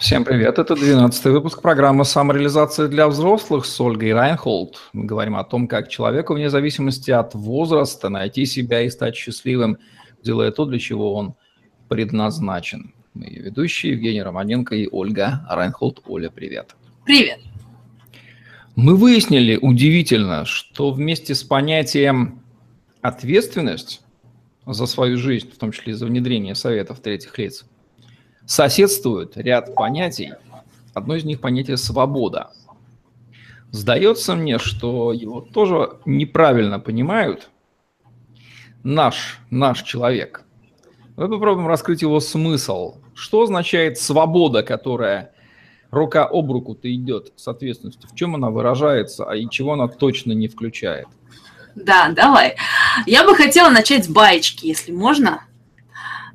Всем 0.00 0.24
привет, 0.24 0.58
это 0.58 0.76
12 0.76 1.26
выпуск 1.26 1.60
программы 1.60 2.06
«Самореализация 2.06 2.88
для 2.88 3.06
взрослых» 3.06 3.66
с 3.66 3.80
Ольгой 3.82 4.14
Райнхолд. 4.14 4.80
Мы 4.94 5.04
говорим 5.04 5.36
о 5.36 5.44
том, 5.44 5.68
как 5.68 5.90
человеку 5.90 6.32
вне 6.32 6.48
зависимости 6.48 7.10
от 7.10 7.34
возраста 7.34 8.08
найти 8.08 8.46
себя 8.46 8.80
и 8.80 8.88
стать 8.88 9.14
счастливым, 9.14 9.76
делая 10.22 10.52
то, 10.52 10.64
для 10.64 10.78
чего 10.78 11.12
он 11.12 11.34
предназначен. 11.90 12.94
Мы 13.12 13.26
ее 13.26 13.42
ведущие 13.42 13.92
Евгений 13.92 14.22
Романенко 14.22 14.74
и 14.74 14.88
Ольга 14.90 15.46
Райнхолд. 15.50 16.00
Оля, 16.06 16.30
привет. 16.30 16.74
Привет. 17.04 17.40
Мы 18.76 18.96
выяснили 18.96 19.58
удивительно, 19.60 20.46
что 20.46 20.92
вместе 20.92 21.34
с 21.34 21.44
понятием 21.44 22.42
ответственность 23.02 24.00
за 24.64 24.86
свою 24.86 25.18
жизнь, 25.18 25.50
в 25.52 25.58
том 25.58 25.72
числе 25.72 25.94
за 25.94 26.06
внедрение 26.06 26.54
советов 26.54 27.00
третьих 27.00 27.36
лиц, 27.36 27.66
соседствуют 28.50 29.36
ряд 29.36 29.76
понятий. 29.76 30.32
Одно 30.92 31.14
из 31.14 31.24
них 31.24 31.40
понятие 31.40 31.76
«свобода». 31.76 32.50
Сдается 33.70 34.34
мне, 34.34 34.58
что 34.58 35.12
его 35.12 35.40
тоже 35.40 35.98
неправильно 36.04 36.80
понимают 36.80 37.48
наш, 38.82 39.38
наш 39.50 39.82
человек. 39.82 40.42
Давай 41.14 41.30
попробуем 41.30 41.68
раскрыть 41.68 42.02
его 42.02 42.18
смысл. 42.18 42.96
Что 43.14 43.42
означает 43.42 43.98
свобода, 43.98 44.64
которая 44.64 45.32
рука 45.92 46.26
об 46.26 46.50
руку-то 46.50 46.92
идет 46.92 47.32
с 47.36 47.46
ответственностью? 47.46 48.10
В 48.10 48.16
чем 48.16 48.34
она 48.34 48.50
выражается, 48.50 49.30
а 49.30 49.36
и 49.36 49.48
чего 49.48 49.74
она 49.74 49.86
точно 49.86 50.32
не 50.32 50.48
включает? 50.48 51.06
Да, 51.76 52.08
давай. 52.08 52.56
Я 53.06 53.22
бы 53.22 53.36
хотела 53.36 53.70
начать 53.70 54.06
с 54.06 54.08
баечки, 54.08 54.66
если 54.66 54.90
можно. 54.90 55.44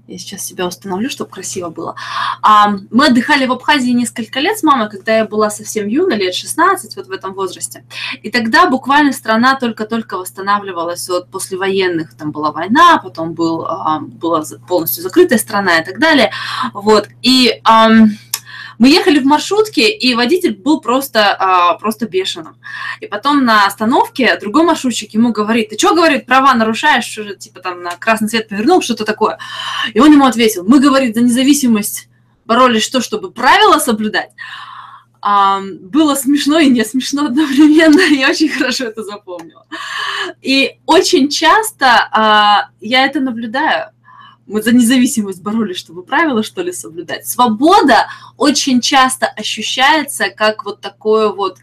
Я 0.07 0.17
сейчас 0.19 0.45
себя 0.45 0.67
установлю, 0.67 1.09
чтобы 1.09 1.31
красиво 1.31 1.69
было. 1.69 1.95
А, 2.41 2.75
мы 2.91 3.07
отдыхали 3.07 3.45
в 3.47 3.51
Абхазии 3.51 3.89
несколько 3.89 4.39
лет 4.39 4.57
с 4.57 4.63
мамой, 4.63 4.89
когда 4.89 5.17
я 5.17 5.25
была 5.25 5.49
совсем 5.49 5.87
юной, 5.87 6.17
лет 6.17 6.35
16, 6.35 6.95
вот 6.95 7.07
в 7.07 7.11
этом 7.11 7.33
возрасте. 7.33 7.83
И 8.21 8.29
тогда 8.29 8.69
буквально 8.69 9.13
страна 9.13 9.55
только-только 9.55 10.17
восстанавливалась 10.17 11.09
от 11.09 11.29
послевоенных. 11.31 12.15
Там 12.15 12.31
была 12.31 12.51
война, 12.51 12.99
потом 13.03 13.33
был, 13.33 13.65
а, 13.65 13.99
была 13.99 14.43
полностью 14.67 15.03
закрытая 15.03 15.39
страна 15.39 15.79
и 15.79 15.85
так 15.85 15.99
далее. 15.99 16.31
Вот. 16.73 17.07
И... 17.21 17.59
А, 17.63 17.89
мы 18.77 18.89
ехали 18.89 19.19
в 19.19 19.25
маршрутке, 19.25 19.89
и 19.89 20.13
водитель 20.15 20.55
был 20.55 20.81
просто, 20.81 21.35
а, 21.37 21.73
просто 21.75 22.07
бешеным. 22.07 22.57
И 22.99 23.07
потом 23.07 23.45
на 23.45 23.65
остановке 23.65 24.37
другой 24.39 24.63
маршрутчик 24.63 25.13
ему 25.13 25.31
говорит, 25.31 25.69
ты 25.69 25.77
что, 25.77 25.95
говорит, 25.95 26.25
права 26.25 26.53
нарушаешь, 26.53 27.05
что 27.05 27.23
же, 27.23 27.35
типа 27.35 27.59
там 27.59 27.83
на 27.83 27.91
красный 27.91 28.29
свет 28.29 28.49
повернул, 28.49 28.81
что-то 28.81 29.05
такое. 29.05 29.37
И 29.93 29.99
он 29.99 30.11
ему 30.11 30.25
ответил, 30.25 30.65
мы, 30.67 30.79
говорит, 30.79 31.15
за 31.15 31.21
независимость 31.21 32.09
боролись 32.45 32.83
что, 32.83 33.01
чтобы 33.01 33.31
правила 33.31 33.79
соблюдать. 33.79 34.31
А, 35.21 35.59
было 35.81 36.13
смешно 36.13 36.59
и 36.59 36.69
не 36.69 36.85
смешно 36.85 37.25
одновременно, 37.25 37.99
я 38.13 38.29
очень 38.29 38.49
хорошо 38.49 38.85
это 38.85 39.03
запомнила. 39.03 39.65
И 40.41 40.79
очень 40.85 41.29
часто 41.29 42.07
а, 42.11 42.69
я 42.79 43.05
это 43.05 43.19
наблюдаю 43.19 43.94
мы 44.47 44.61
за 44.61 44.71
независимость 44.71 45.41
боролись, 45.41 45.77
чтобы 45.77 46.03
правила, 46.03 46.43
что 46.43 46.61
ли, 46.61 46.71
соблюдать. 46.71 47.27
Свобода 47.27 48.07
очень 48.37 48.81
часто 48.81 49.27
ощущается 49.27 50.29
как 50.29 50.65
вот 50.65 50.81
такое 50.81 51.29
вот, 51.29 51.57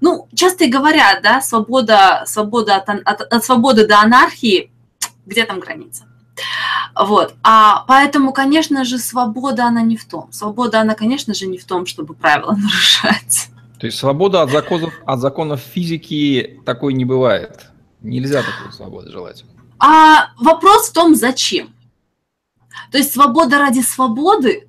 ну, 0.00 0.28
часто 0.34 0.64
и 0.64 0.70
говорят, 0.70 1.22
да, 1.22 1.40
свобода, 1.40 2.22
свобода 2.26 2.76
от, 2.76 2.88
от, 2.88 3.20
от 3.20 3.44
свободы 3.44 3.86
до 3.86 4.00
анархии, 4.00 4.70
где 5.26 5.44
там 5.44 5.58
граница? 5.58 6.04
Вот. 6.94 7.34
А 7.42 7.84
поэтому, 7.86 8.32
конечно 8.32 8.84
же, 8.84 8.98
свобода, 8.98 9.66
она 9.66 9.82
не 9.82 9.96
в 9.96 10.04
том. 10.04 10.32
Свобода, 10.32 10.80
она, 10.80 10.94
конечно 10.94 11.34
же, 11.34 11.46
не 11.46 11.58
в 11.58 11.64
том, 11.64 11.86
чтобы 11.86 12.14
правила 12.14 12.52
нарушать. 12.56 13.48
То 13.80 13.86
есть 13.86 13.98
свобода 13.98 14.42
от 14.42 14.50
законов, 14.50 14.92
от 15.04 15.20
законов 15.20 15.60
физики 15.60 16.60
такой 16.64 16.94
не 16.94 17.04
бывает. 17.04 17.66
Нельзя 18.00 18.42
такой 18.42 18.72
свободы 18.72 19.10
желать. 19.10 19.44
А 19.78 20.30
вопрос 20.38 20.88
в 20.88 20.92
том, 20.92 21.14
зачем. 21.14 21.74
То 22.90 22.98
есть 22.98 23.12
свобода 23.12 23.58
ради 23.58 23.80
свободы, 23.80 24.68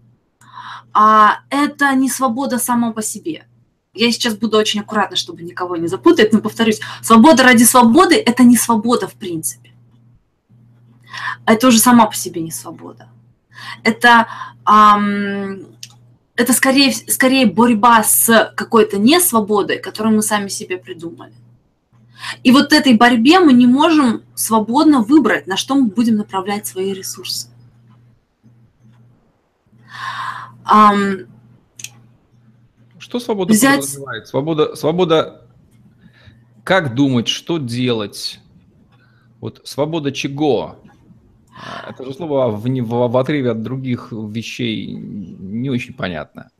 а 0.93 1.39
это 1.49 1.93
не 1.93 2.09
свобода 2.09 2.57
сама 2.57 2.91
по 2.91 3.01
себе. 3.01 3.45
Я 3.93 4.11
сейчас 4.11 4.35
буду 4.35 4.57
очень 4.57 4.81
аккуратна, 4.81 5.17
чтобы 5.17 5.41
никого 5.43 5.75
не 5.75 5.87
запутать, 5.87 6.31
но 6.31 6.39
повторюсь, 6.39 6.79
свобода 7.01 7.43
ради 7.43 7.63
свободы– 7.63 8.15
это 8.25 8.43
не 8.43 8.55
свобода 8.55 9.07
в 9.07 9.13
принципе. 9.13 9.73
Это 11.45 11.67
уже 11.67 11.79
сама 11.79 12.05
по 12.05 12.15
себе 12.15 12.41
не 12.41 12.51
свобода. 12.51 13.09
Это, 13.83 14.27
эм, 14.67 15.67
это 16.35 16.53
скорее, 16.53 16.93
скорее 16.93 17.45
борьба 17.47 18.03
с 18.03 18.53
какой-то 18.55 18.97
несвободой, 18.97 19.79
которую 19.79 20.15
мы 20.15 20.21
сами 20.21 20.49
себе 20.49 20.77
придумали. 20.77 21.33
И 22.43 22.51
вот 22.51 22.73
этой 22.73 22.93
борьбе 22.93 23.39
мы 23.39 23.53
не 23.53 23.67
можем 23.67 24.23
свободно 24.35 25.01
выбрать, 25.01 25.47
на 25.47 25.57
что 25.57 25.75
мы 25.75 25.87
будем 25.87 26.17
направлять 26.17 26.67
свои 26.67 26.93
ресурсы. 26.93 27.49
Um, 30.71 31.27
что 32.99 33.19
свобода 33.19 33.53
взять... 33.53 33.79
подразумевает? 33.79 34.27
Свобода, 34.27 34.75
свобода 34.75 35.41
как 36.63 36.93
думать, 36.93 37.27
что 37.27 37.57
делать? 37.57 38.39
Вот 39.39 39.61
свобода 39.63 40.11
чего? 40.11 40.75
А, 41.57 41.89
это 41.89 42.05
же 42.05 42.13
слово 42.13 42.51
в, 42.51 42.63
в, 42.63 43.07
в 43.09 43.17
отрыве 43.17 43.51
от 43.51 43.63
других 43.63 44.11
вещей 44.11 44.93
не 44.93 45.69
очень 45.69 45.93
понятно. 45.93 46.51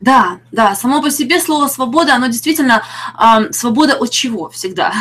Да, 0.00 0.40
да, 0.52 0.74
само 0.74 1.02
по 1.02 1.10
себе 1.10 1.40
слово 1.40 1.68
свобода, 1.68 2.14
оно 2.14 2.26
действительно 2.26 2.82
э, 3.18 3.52
свобода 3.52 3.96
от 3.96 4.10
чего 4.10 4.48
всегда 4.48 4.92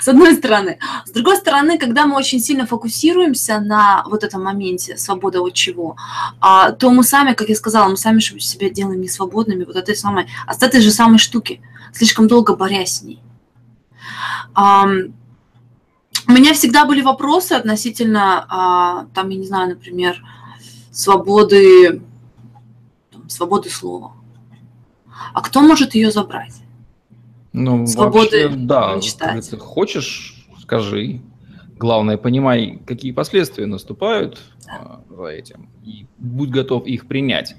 с 0.00 0.08
одной 0.08 0.34
стороны. 0.34 0.78
С 1.04 1.10
другой 1.10 1.36
стороны, 1.36 1.78
когда 1.78 2.06
мы 2.06 2.16
очень 2.16 2.40
сильно 2.40 2.66
фокусируемся 2.66 3.60
на 3.60 4.04
вот 4.06 4.24
этом 4.24 4.42
моменте, 4.42 4.96
свобода 4.96 5.40
от 5.40 5.54
чего, 5.54 5.96
а, 6.40 6.72
то 6.72 6.90
мы 6.90 7.04
сами, 7.04 7.34
как 7.34 7.48
я 7.48 7.56
сказала, 7.56 7.88
мы 7.88 7.96
сами 7.96 8.20
себя 8.20 8.70
делаем 8.70 9.00
несвободными 9.00 9.64
вот 9.64 9.76
этой 9.76 9.96
самой, 9.96 10.26
от 10.46 10.62
этой 10.62 10.80
же 10.80 10.90
самой 10.90 11.18
штуки, 11.18 11.60
слишком 11.92 12.28
долго 12.28 12.56
борясь 12.56 12.96
с 12.96 13.02
ней. 13.02 13.20
У 16.26 16.32
меня 16.32 16.54
всегда 16.54 16.84
были 16.84 17.02
вопросы 17.02 17.54
относительно, 17.54 18.46
а, 18.48 19.06
там, 19.14 19.30
я 19.30 19.36
не 19.38 19.46
знаю, 19.46 19.70
например, 19.70 20.22
свободы, 20.92 22.02
свободы 23.28 23.70
слова. 23.70 24.12
А 25.32 25.40
кто 25.40 25.60
может 25.60 25.94
ее 25.94 26.10
забрать? 26.10 26.54
Ну, 27.52 27.86
свободы 27.86 28.48
вообще, 28.48 28.56
да, 28.56 28.94
мечтать. 28.94 29.58
Хочешь, 29.58 30.46
скажи. 30.62 31.20
Главное, 31.78 32.18
понимай, 32.18 32.78
какие 32.86 33.12
последствия 33.12 33.66
наступают 33.66 34.38
да. 34.66 35.00
за 35.08 35.24
этим, 35.24 35.70
и 35.82 36.06
будь 36.18 36.50
готов 36.50 36.86
их 36.86 37.08
принять. 37.08 37.54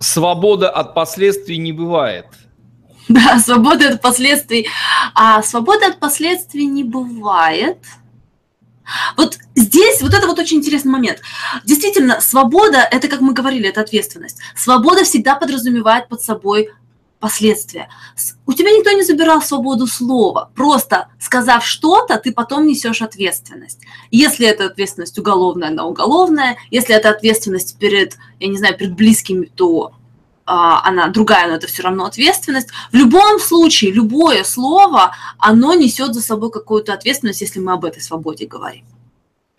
Свобода 0.00 0.68
от 0.68 0.94
последствий 0.94 1.58
не 1.58 1.72
бывает. 1.72 2.26
Да, 3.08 3.38
свобода 3.40 3.88
от 3.88 4.00
последствий. 4.00 4.68
А 5.14 5.42
свобода 5.42 5.86
от 5.88 5.98
последствий 5.98 6.66
не 6.66 6.84
бывает. 6.84 7.78
Вот 9.16 9.38
здесь 9.54 10.00
вот 10.02 10.14
это 10.14 10.26
вот 10.26 10.38
очень 10.38 10.58
интересный 10.58 10.92
момент. 10.92 11.20
Действительно, 11.64 12.20
свобода, 12.20 12.78
это, 12.90 13.08
как 13.08 13.20
мы 13.20 13.32
говорили, 13.32 13.68
это 13.68 13.80
ответственность. 13.80 14.38
Свобода 14.54 15.04
всегда 15.04 15.34
подразумевает 15.34 16.08
под 16.08 16.22
собой 16.22 16.70
последствия. 17.22 17.88
У 18.46 18.52
тебя 18.52 18.72
никто 18.72 18.90
не 18.90 19.04
забирал 19.04 19.40
свободу 19.40 19.86
слова. 19.86 20.50
Просто 20.56 21.06
сказав 21.20 21.64
что-то, 21.64 22.18
ты 22.18 22.32
потом 22.32 22.66
несешь 22.66 23.00
ответственность. 23.00 23.80
Если 24.10 24.44
это 24.44 24.66
ответственность 24.66 25.18
уголовная, 25.20 25.68
она 25.68 25.86
уголовная. 25.86 26.56
Если 26.72 26.94
это 26.96 27.10
ответственность 27.10 27.78
перед, 27.78 28.18
я 28.40 28.48
не 28.48 28.58
знаю, 28.58 28.76
перед 28.76 28.94
близкими, 28.96 29.46
то 29.46 29.92
а, 30.44 30.84
она 30.84 31.06
другая, 31.08 31.46
но 31.46 31.54
это 31.54 31.68
все 31.68 31.84
равно 31.84 32.06
ответственность. 32.06 32.70
В 32.90 32.96
любом 32.96 33.38
случае, 33.38 33.92
любое 33.92 34.42
слово, 34.42 35.14
оно 35.38 35.74
несет 35.74 36.14
за 36.14 36.22
собой 36.22 36.50
какую-то 36.50 36.92
ответственность, 36.92 37.40
если 37.40 37.60
мы 37.60 37.72
об 37.72 37.84
этой 37.84 38.02
свободе 38.02 38.46
говорим. 38.46 38.84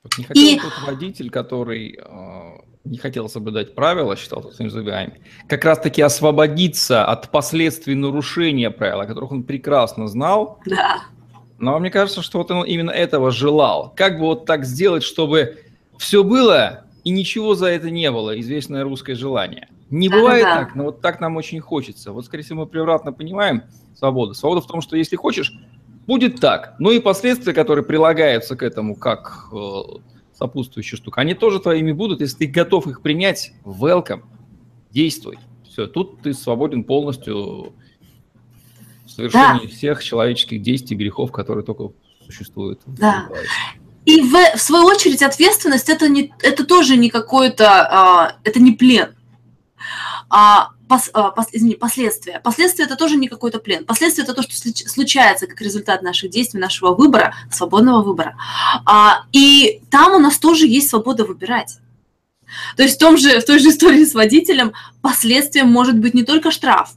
Вот 0.04 0.18
не 0.18 0.25
хотел 0.25 0.44
И... 0.44 0.59
тот 0.59 0.74
водитель, 0.86 1.30
который 1.30 1.98
а, 2.01 2.57
не 2.83 2.97
хотел 2.97 3.30
соблюдать 3.30 3.75
правила, 3.75 4.15
считал 4.15 4.51
своими 4.51 4.69
зубами, 4.69 5.21
как 5.47 5.63
раз-таки 5.63 6.01
освободиться 6.01 7.06
от 7.06 7.30
последствий 7.31 7.95
нарушения 7.95 8.69
правил, 8.71 9.01
о 9.01 9.06
которых 9.06 9.31
он 9.31 9.44
прекрасно 9.44 10.07
знал. 10.07 10.59
Да. 10.65 11.01
Но 11.59 11.80
мне 11.80 11.89
кажется, 11.89 12.21
что 12.21 12.39
вот 12.39 12.51
он 12.51 12.65
именно 12.65 12.91
этого 12.91 13.31
желал. 13.31 13.94
Как 13.95 14.19
бы 14.19 14.25
вот 14.25 14.45
так 14.45 14.65
сделать, 14.65 15.03
чтобы 15.03 15.59
все 15.97 16.24
было 16.24 16.83
и 17.06 17.09
ничего 17.09 17.56
за 17.56 17.68
это 17.68 17.89
не 17.89 18.12
было, 18.12 18.38
известное 18.39 18.83
русское 18.83 19.15
желание. 19.15 19.69
Не 19.89 20.09
да, 20.09 20.18
бывает 20.18 20.44
да. 20.44 20.57
так, 20.57 20.75
но 20.75 20.85
вот 20.85 21.01
так 21.01 21.21
нам 21.21 21.38
очень 21.38 21.62
хочется. 21.62 22.12
Вот, 22.12 22.25
скорее 22.25 22.44
всего, 22.44 22.62
мы 22.62 22.65
превратно 22.65 23.13
понимаем 23.13 23.63
свободу. 23.95 24.33
Свобода 24.33 24.62
в 24.62 24.68
том, 24.68 24.81
что 24.81 24.97
если 24.97 25.15
хочешь, 25.15 25.53
будет 26.06 26.41
так. 26.41 26.75
Ну 26.80 26.91
и 26.91 27.00
последствия, 27.00 27.53
которые 27.53 27.85
прилагаются 27.85 28.56
к 28.56 28.63
этому, 28.63 28.95
как 28.95 29.47
сопутствующие 30.38 30.97
штуки, 30.97 31.19
они 31.19 31.33
тоже 31.33 31.59
твоими 31.59 31.91
будут, 31.91 32.21
если 32.21 32.38
ты 32.38 32.47
готов 32.47 32.88
их 32.88 33.01
принять, 33.01 33.53
welcome. 33.63 34.24
действуй. 34.91 35.39
Все, 35.68 35.88
тут 35.88 36.21
ты 36.21 36.33
свободен 36.33 36.83
полностью 36.83 37.74
в 39.06 39.09
совершении 39.09 39.68
да. 39.68 39.68
всех 39.68 40.03
человеческих 40.03 40.62
действий, 40.62 40.95
грехов, 40.95 41.31
которые 41.31 41.65
только 41.65 41.91
существуют. 42.25 42.81
Да. 42.85 43.27
И 44.06 44.21
в, 44.21 44.33
в 44.56 44.62
свою 44.62 44.85
очередь 44.85 45.21
ответственность 45.21 45.89
это 45.89 46.09
не 46.09 46.33
это 46.41 46.65
тоже 46.65 46.97
не 46.97 47.09
какое-то 47.09 47.65
а, 47.68 48.35
это 48.44 48.59
не 48.59 48.74
плен. 48.74 49.15
А, 50.30 50.69
пос, 50.88 51.09
а, 51.13 51.31
пос, 51.31 51.47
извини, 51.51 51.75
последствия. 51.75 52.39
Последствия 52.44 52.85
это 52.85 52.95
тоже 52.95 53.15
не 53.15 53.27
какой-то 53.27 53.59
плен. 53.59 53.85
Последствия 53.85 54.24
это 54.24 54.33
то, 54.33 54.44
что 54.44 54.56
случается 54.56 55.47
как 55.47 55.59
результат 55.62 56.01
наших 56.01 56.30
действий, 56.30 56.59
нашего 56.59 56.94
выбора, 56.94 57.35
свободного 57.51 58.03
выбора. 58.03 58.35
А, 58.85 59.25
и 59.31 59.81
там 59.89 60.13
у 60.13 60.19
нас 60.19 60.38
тоже 60.38 60.68
есть 60.68 60.89
свобода 60.89 61.25
выбирать. 61.25 61.80
То 62.75 62.83
есть 62.83 62.95
в, 62.95 63.00
том 63.00 63.18
же, 63.18 63.39
в 63.39 63.45
той 63.45 63.59
же 63.59 63.69
истории 63.69 64.03
с 64.03 64.13
водителем 64.13 64.74
последствием 65.01 65.71
может 65.71 65.97
быть 65.97 66.13
не 66.13 66.24
только 66.24 66.51
штраф, 66.51 66.91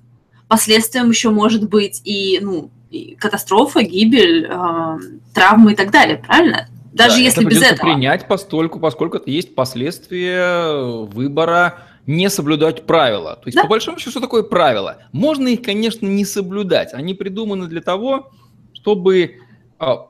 последствием 0.48 1.10
еще 1.10 1.30
может 1.30 1.68
быть 1.68 2.02
и, 2.04 2.38
ну, 2.42 2.70
и 2.90 3.14
катастрофа, 3.16 3.82
гибель, 3.82 4.46
э, 4.48 4.98
травмы 5.34 5.72
и 5.72 5.74
так 5.74 5.90
далее, 5.90 6.18
правильно? 6.18 6.68
Даже 6.92 7.16
да, 7.16 7.22
если 7.22 7.42
это 7.42 7.50
без 7.50 7.62
этого. 7.62 7.92
принять 7.92 8.26
постольку, 8.26 8.80
поскольку 8.80 9.18
это 9.18 9.30
есть 9.30 9.54
последствия 9.54 11.04
выбора 11.04 11.85
не 12.06 12.30
соблюдать 12.30 12.86
правила. 12.86 13.36
То 13.36 13.48
есть, 13.48 13.56
да. 13.56 13.62
по 13.62 13.68
большому 13.68 13.98
счету, 13.98 14.12
что 14.12 14.20
такое 14.20 14.42
правило? 14.42 14.98
Можно 15.12 15.48
их, 15.48 15.62
конечно, 15.62 16.06
не 16.06 16.24
соблюдать. 16.24 16.94
Они 16.94 17.14
придуманы 17.14 17.66
для 17.66 17.80
того, 17.80 18.30
чтобы 18.72 19.40
а, 19.78 20.08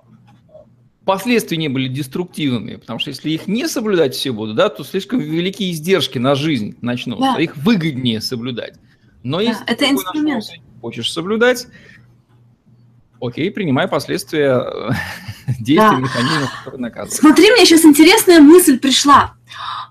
последствия 1.06 1.56
не 1.56 1.68
были 1.68 1.88
деструктивными, 1.88 2.76
потому 2.76 2.98
что 2.98 3.10
если 3.10 3.30
их 3.30 3.46
не 3.46 3.66
соблюдать 3.68 4.14
все 4.14 4.32
будут, 4.32 4.56
да, 4.56 4.68
то 4.68 4.84
слишком 4.84 5.20
великие 5.20 5.70
издержки 5.70 6.18
на 6.18 6.34
жизнь 6.34 6.76
начнутся, 6.82 7.34
да. 7.34 7.40
их 7.40 7.56
выгоднее 7.56 8.20
соблюдать. 8.20 8.74
Но 9.22 9.38
да, 9.38 9.44
если 9.44 9.66
это 9.66 9.90
инструмент. 9.90 10.44
хочешь 10.80 11.10
соблюдать, 11.10 11.66
окей, 13.20 13.50
принимай 13.50 13.88
последствия 13.88 14.62
э, 14.64 14.90
действий 15.58 15.76
да. 15.76 15.96
механизмов, 15.96 16.50
которые 16.58 16.80
наказывают. 16.80 17.14
Смотри, 17.14 17.50
мне 17.52 17.64
сейчас 17.66 17.84
интересная 17.84 18.40
мысль 18.40 18.78
пришла. 18.78 19.34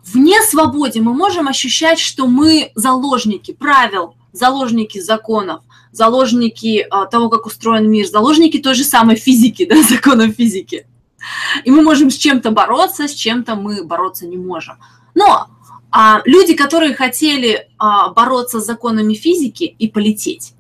Вне 0.06 0.42
свободе 0.42 1.02
мы 1.02 1.14
можем 1.14 1.48
ощущать, 1.48 2.00
что 2.00 2.28
мы 2.28 2.72
заложники 2.76 3.54
правил, 3.54 4.16
заложники 4.34 5.00
законов, 5.00 5.62
заложники 5.92 6.86
а, 6.90 7.06
того, 7.06 7.30
как 7.30 7.46
устроен 7.46 7.90
мир, 7.90 8.06
заложники 8.06 8.60
той 8.60 8.76
же 8.76 8.84
самой 8.84 9.16
физики, 9.16 9.66
да, 9.70 9.82
законов 9.82 10.36
физики. 10.36 10.86
И 11.64 11.72
мы 11.72 11.82
можем 11.82 12.12
с 12.12 12.18
чем-то 12.18 12.52
бороться, 12.52 13.08
с 13.08 13.14
чем-то 13.14 13.56
мы 13.56 13.84
бороться 13.84 14.28
не 14.28 14.38
можем. 14.38 14.78
Но 15.16 15.48
а, 15.92 16.22
люди, 16.26 16.54
которые 16.54 16.94
хотели 16.94 17.68
а, 17.78 18.10
бороться 18.10 18.60
с 18.60 18.66
законами 18.66 19.14
физики 19.14 19.64
и 19.64 19.88
полететь, 19.88 20.54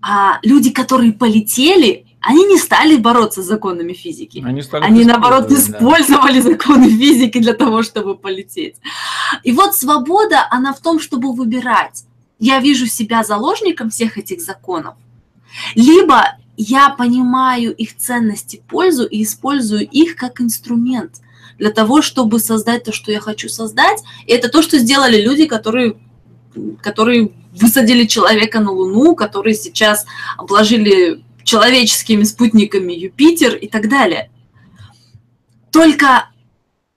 а 0.00 0.38
люди, 0.42 0.70
которые 0.70 1.12
полетели, 1.12 2.06
они 2.20 2.44
не 2.44 2.58
стали 2.58 2.96
бороться 2.96 3.42
с 3.42 3.46
законами 3.46 3.92
физики. 3.92 4.42
Они, 4.44 4.62
стали 4.62 4.84
они 4.84 5.04
наоборот, 5.04 5.50
использовали 5.50 6.40
да. 6.40 6.50
законы 6.50 6.90
физики 6.90 7.38
для 7.38 7.54
того, 7.54 7.82
чтобы 7.82 8.16
полететь. 8.16 8.76
И 9.44 9.52
вот 9.52 9.74
свобода, 9.74 10.46
она 10.50 10.72
в 10.72 10.80
том, 10.80 11.00
чтобы 11.00 11.32
выбирать. 11.32 12.04
Я 12.38 12.60
вижу 12.60 12.86
себя 12.86 13.24
заложником 13.24 13.90
всех 13.90 14.18
этих 14.18 14.40
законов. 14.40 14.94
Либо 15.74 16.36
я 16.56 16.90
понимаю 16.90 17.74
их 17.74 17.96
ценность 17.96 18.54
и 18.54 18.60
пользу 18.68 19.06
и 19.06 19.22
использую 19.22 19.88
их 19.88 20.16
как 20.16 20.40
инструмент 20.40 21.20
для 21.58 21.70
того, 21.70 22.02
чтобы 22.02 22.40
создать 22.40 22.84
то, 22.84 22.92
что 22.92 23.12
я 23.12 23.20
хочу 23.20 23.48
создать. 23.48 24.02
И 24.26 24.32
это 24.32 24.48
то, 24.48 24.62
что 24.62 24.78
сделали 24.78 25.20
люди, 25.20 25.46
которые, 25.46 25.96
которые 26.82 27.32
высадили 27.60 28.04
человека 28.04 28.60
на 28.60 28.70
Луну, 28.70 29.14
которые 29.14 29.54
сейчас 29.54 30.06
обложили 30.36 31.22
человеческими 31.44 32.24
спутниками 32.24 32.92
Юпитер 32.92 33.54
и 33.54 33.68
так 33.68 33.88
далее. 33.88 34.30
Только 35.70 36.28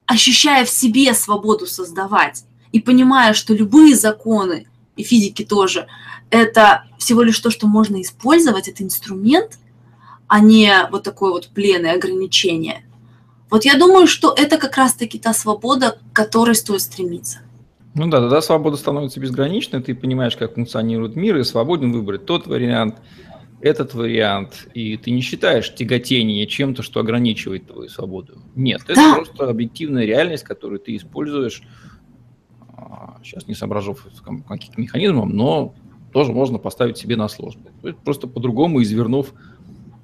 ощущая 0.05 0.65
в 0.65 0.69
себе 0.69 1.13
свободу 1.13 1.67
создавать 1.67 2.43
и 2.71 2.79
понимая, 2.79 3.33
что 3.33 3.53
любые 3.53 3.95
законы 3.95 4.67
и 4.95 5.03
физики 5.03 5.43
тоже– 5.43 5.87
это 6.31 6.85
всего 6.97 7.21
лишь 7.21 7.39
то, 7.39 7.51
что 7.51 7.67
можно 7.67 8.01
использовать, 8.01 8.67
это 8.67 8.83
инструмент, 8.83 9.59
а 10.27 10.39
не 10.39 10.87
вот 10.89 11.03
такой 11.03 11.31
вот 11.31 11.49
плен 11.49 11.85
и 11.85 11.89
ограничение. 11.89 12.85
Вот 13.49 13.65
я 13.65 13.77
думаю, 13.77 14.07
что 14.07 14.33
это 14.35 14.57
как 14.57 14.77
раз-таки 14.77 15.19
та 15.19 15.33
свобода, 15.33 15.99
к 16.13 16.15
которой 16.15 16.55
стоит 16.55 16.81
стремиться. 16.81 17.39
Ну 17.93 18.07
да, 18.07 18.21
тогда 18.21 18.41
свобода 18.41 18.77
становится 18.77 19.19
безграничной, 19.19 19.81
ты 19.81 19.93
понимаешь, 19.93 20.38
как 20.38 20.55
функционирует 20.55 21.15
мир, 21.15 21.38
и 21.38 21.43
свободен 21.43 21.91
выбрать 21.91 22.25
тот 22.25 22.47
вариант, 22.47 23.01
этот 23.61 23.93
вариант, 23.93 24.67
и 24.73 24.97
ты 24.97 25.11
не 25.11 25.21
считаешь 25.21 25.73
тяготение 25.73 26.47
чем-то, 26.47 26.83
что 26.83 26.99
ограничивает 26.99 27.67
твою 27.67 27.89
свободу. 27.89 28.39
Нет, 28.55 28.81
это 28.85 28.95
да. 28.95 29.15
просто 29.15 29.49
объективная 29.49 30.05
реальность, 30.05 30.43
которую 30.43 30.79
ты 30.79 30.95
используешь, 30.95 31.61
сейчас 33.23 33.43
а, 33.43 33.47
не 33.47 33.53
соображу 33.53 33.95
каких-то 34.47 34.79
механизмов, 34.79 35.29
но 35.29 35.75
тоже 36.11 36.31
можно 36.31 36.57
поставить 36.57 36.97
себе 36.97 37.15
на 37.15 37.27
сложное. 37.27 37.71
Просто 38.03 38.27
по-другому 38.27 38.81
извернув, 38.81 39.33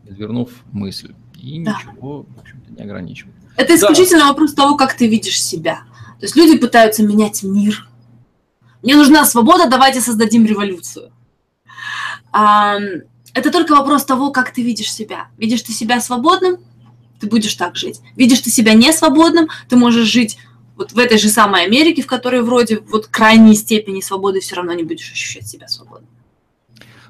извернув 0.05 0.51
мысль. 0.71 1.13
И 1.41 1.63
да. 1.63 1.77
ничего, 1.77 2.23
в 2.23 2.39
общем-то, 2.39 2.73
не 2.73 2.81
ограничивает. 2.83 3.35
Это 3.55 3.75
исключительно 3.75 4.21
да. 4.21 4.27
вопрос 4.29 4.53
того, 4.53 4.77
как 4.77 4.95
ты 4.95 5.07
видишь 5.07 5.41
себя. 5.41 5.81
То 6.19 6.25
есть 6.25 6.35
люди 6.35 6.57
пытаются 6.57 7.03
менять 7.03 7.43
мир. 7.43 7.87
Мне 8.81 8.95
нужна 8.95 9.25
свобода, 9.25 9.69
давайте 9.69 10.01
создадим 10.01 10.45
революцию. 10.45 11.11
Это 12.31 13.51
только 13.51 13.75
вопрос 13.75 14.05
того, 14.05 14.31
как 14.31 14.51
ты 14.51 14.63
видишь 14.63 14.91
себя. 14.91 15.27
Видишь 15.37 15.61
ты 15.61 15.73
себя 15.73 16.01
свободным, 16.01 16.57
ты 17.19 17.27
будешь 17.27 17.53
так 17.55 17.75
жить. 17.75 18.01
Видишь 18.15 18.39
ты 18.39 18.49
себя 18.49 18.73
не 18.73 18.91
свободным, 18.93 19.49
ты 19.69 19.75
можешь 19.75 20.07
жить 20.07 20.37
вот 20.75 20.91
в 20.91 20.97
этой 20.99 21.17
же 21.17 21.29
самой 21.29 21.65
Америке, 21.65 22.01
в 22.01 22.07
которой 22.07 22.41
вроде 22.41 22.79
вот 22.79 23.07
крайней 23.07 23.55
степени 23.55 24.01
свободы 24.01 24.39
все 24.39 24.55
равно 24.55 24.73
не 24.73 24.83
будешь 24.83 25.11
ощущать 25.11 25.47
себя 25.47 25.67
свободным. 25.67 26.09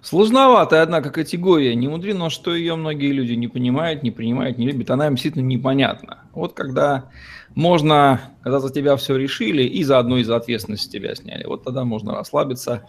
Сложноватая, 0.08 0.84
однако, 0.84 1.10
категория. 1.10 1.76
Не 1.76 1.90
мудрено, 1.90 2.30
что 2.30 2.56
ее 2.56 2.78
многие 2.78 3.12
люди 3.12 3.34
не 3.34 3.50
понимают, 3.50 4.04
не 4.04 4.12
принимают, 4.12 4.58
не 4.58 4.66
любят. 4.66 4.90
Она 4.90 5.08
им 5.08 5.16
действительно 5.16 5.44
непонятна. 5.44 6.20
Вот 6.34 6.54
когда 6.54 7.10
можно, 7.56 8.22
когда 8.42 8.62
за 8.62 8.72
тебя 8.72 8.96
все 8.96 9.18
решили 9.18 9.64
и 9.64 9.84
заодно 9.84 10.20
и 10.20 10.24
за 10.24 10.38
ответственность 10.38 10.90
тебя 10.90 11.14
сняли, 11.14 11.44
вот 11.44 11.66
тогда 11.66 11.84
можно 11.84 12.14
расслабиться. 12.14 12.84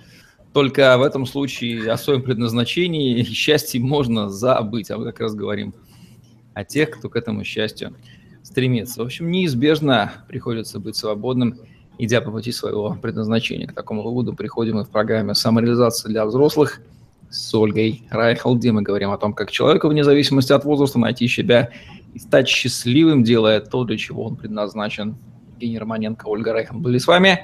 Только 0.53 0.97
в 0.97 1.03
этом 1.03 1.27
случае 1.27 1.91
о 1.91 1.97
своем 1.97 2.23
предназначении 2.23 3.19
и 3.19 3.25
счастье 3.25 3.81
можно 3.81 4.29
забыть. 4.29 4.93
А 4.93 4.97
мы 4.97 5.07
как 5.07 5.19
раз 5.19 5.35
говорим 5.35 5.75
о 6.55 6.63
тех, 6.63 6.91
кто 6.91 7.09
к 7.09 7.17
этому 7.17 7.43
счастью 7.43 7.97
стремится. 8.45 9.03
В 9.03 9.07
общем, 9.07 9.29
неизбежно 9.33 10.13
приходится 10.29 10.79
быть 10.79 10.95
свободным, 10.95 11.59
идя 11.99 12.21
по 12.21 12.31
пути 12.31 12.53
своего 12.53 12.97
предназначения. 13.03 13.67
К 13.67 13.73
такому 13.73 14.05
выводу 14.05 14.35
приходим 14.35 14.77
мы 14.77 14.85
в 14.85 14.89
программе 14.91 15.35
«Самореализация 15.35 16.11
для 16.11 16.25
взрослых» 16.25 16.81
с 17.31 17.55
Ольгой 17.55 18.03
Райхел, 18.11 18.57
где 18.57 18.73
мы 18.73 18.83
говорим 18.83 19.11
о 19.11 19.19
том, 19.19 19.33
как 19.33 19.51
человеку 19.51 19.89
вне 19.89 20.05
зависимости 20.05 20.53
от 20.53 20.65
возраста 20.65 20.99
найти 20.99 21.29
себя 21.29 21.71
и 22.15 22.19
стать 22.19 22.49
счастливым, 22.49 23.23
делая 23.23 23.61
то, 23.61 23.85
для 23.85 23.97
чего 23.97 24.25
он 24.25 24.37
предназначен. 24.37 25.17
Евгений 25.53 25.79
Романенко, 25.79 26.27
Ольга 26.27 26.53
Райхел 26.53 26.79
были 26.79 26.99
с 26.99 27.07
вами. 27.07 27.41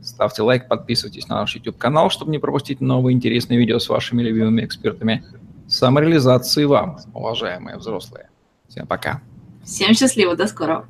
Ставьте 0.00 0.42
лайк, 0.42 0.68
подписывайтесь 0.68 1.26
на 1.28 1.40
наш 1.40 1.54
YouTube-канал, 1.56 2.10
чтобы 2.10 2.30
не 2.30 2.38
пропустить 2.38 2.80
новые 2.80 3.14
интересные 3.14 3.58
видео 3.58 3.78
с 3.78 3.88
вашими 3.88 4.22
любимыми 4.22 4.64
экспертами. 4.64 5.24
Самореализации 5.66 6.64
вам, 6.64 6.98
уважаемые 7.12 7.76
взрослые. 7.76 8.28
Всем 8.68 8.86
пока. 8.86 9.20
Всем 9.64 9.94
счастливо, 9.94 10.36
до 10.36 10.46
скорого. 10.46 10.86